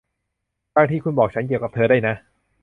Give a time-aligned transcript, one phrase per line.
[0.75, 2.15] บางทีคุณบอกฉันเกี่ยวกับเธอได้นะ